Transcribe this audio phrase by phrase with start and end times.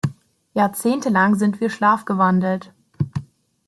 [0.55, 2.73] Jahrzehntelang sind wir schlafgewandelt.